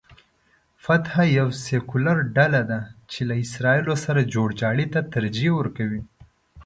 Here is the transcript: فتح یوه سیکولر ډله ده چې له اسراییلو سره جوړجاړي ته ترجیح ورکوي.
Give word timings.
فتح 0.83 1.13
یوه 1.37 1.53
سیکولر 1.65 2.17
ډله 2.35 2.61
ده 2.69 2.79
چې 3.11 3.19
له 3.29 3.33
اسراییلو 3.45 3.95
سره 4.05 4.29
جوړجاړي 4.33 4.85
ته 4.93 4.99
ترجیح 5.13 5.51
ورکوي. 5.59 6.01